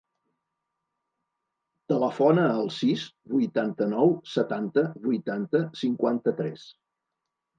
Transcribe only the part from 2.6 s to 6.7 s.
sis, vuitanta-nou, setanta, vuitanta, cinquanta-tres.